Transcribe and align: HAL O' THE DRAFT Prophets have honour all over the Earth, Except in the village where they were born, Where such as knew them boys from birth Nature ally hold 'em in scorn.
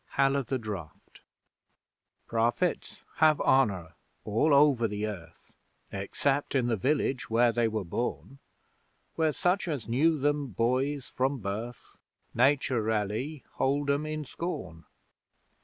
HAL 0.17 0.35
O' 0.35 0.41
THE 0.41 0.57
DRAFT 0.57 1.21
Prophets 2.25 3.03
have 3.17 3.39
honour 3.39 3.93
all 4.25 4.51
over 4.51 4.87
the 4.87 5.05
Earth, 5.05 5.53
Except 5.91 6.55
in 6.55 6.65
the 6.65 6.75
village 6.75 7.29
where 7.29 7.51
they 7.51 7.67
were 7.67 7.83
born, 7.85 8.39
Where 9.13 9.31
such 9.31 9.67
as 9.67 9.87
knew 9.87 10.17
them 10.17 10.47
boys 10.47 11.05
from 11.05 11.37
birth 11.37 11.97
Nature 12.33 12.89
ally 12.89 13.43
hold 13.57 13.91
'em 13.91 14.07
in 14.07 14.25
scorn. 14.25 14.85